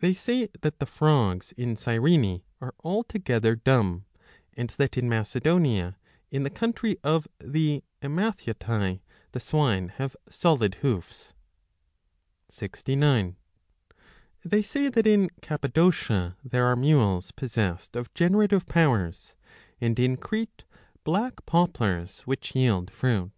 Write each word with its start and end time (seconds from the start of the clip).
They 0.00 0.12
say 0.12 0.50
that 0.60 0.78
the 0.78 0.84
frogs 0.84 1.52
in 1.52 1.74
Cyrene 1.74 2.42
are 2.60 2.74
altogether 2.84 3.56
dumb, 3.56 4.04
68 4.50 4.60
and 4.60 4.70
that 4.76 4.98
in 4.98 5.08
Macedonia, 5.08 5.96
in 6.30 6.42
the 6.42 6.50
country 6.50 6.98
of 7.02 7.26
the 7.38 7.82
Emathiotae, 8.02 8.98
35 8.98 9.00
the 9.32 9.40
swine 9.40 9.88
have 9.96 10.14
solid 10.28 10.74
hoofs. 10.82 11.32
835 12.50 13.36
They 14.44 14.60
say 14.60 14.90
that 14.90 15.06
in 15.06 15.30
Cappadocia 15.40 16.36
there 16.44 16.66
are 16.66 16.76
mules 16.76 17.30
possessed 17.30 17.94
69 17.94 18.00
of 18.02 18.12
generative 18.14 18.66
powers, 18.66 19.34
and 19.80 19.98
in 19.98 20.18
Crete 20.18 20.64
black 21.04 21.46
poplars 21.46 22.20
which 22.26 22.54
yield 22.54 22.90
fruit. 22.90 23.30